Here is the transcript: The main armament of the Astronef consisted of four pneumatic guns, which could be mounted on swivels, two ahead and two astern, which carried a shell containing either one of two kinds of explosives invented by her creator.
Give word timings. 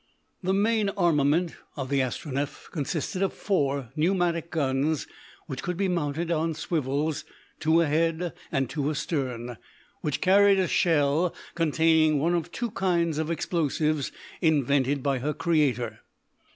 The 0.41 0.51
main 0.55 0.89
armament 0.89 1.55
of 1.75 1.89
the 1.91 1.99
Astronef 2.01 2.71
consisted 2.71 3.21
of 3.21 3.33
four 3.33 3.91
pneumatic 3.95 4.49
guns, 4.49 5.05
which 5.45 5.61
could 5.61 5.77
be 5.77 5.87
mounted 5.87 6.31
on 6.31 6.55
swivels, 6.55 7.23
two 7.59 7.81
ahead 7.81 8.33
and 8.51 8.67
two 8.67 8.89
astern, 8.89 9.57
which 10.01 10.19
carried 10.19 10.57
a 10.57 10.67
shell 10.67 11.35
containing 11.53 12.13
either 12.13 12.23
one 12.23 12.33
of 12.33 12.51
two 12.51 12.71
kinds 12.71 13.19
of 13.19 13.29
explosives 13.29 14.11
invented 14.41 15.03
by 15.03 15.19
her 15.19 15.35
creator. 15.35 15.99